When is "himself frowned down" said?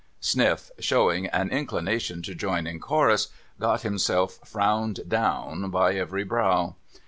3.83-5.69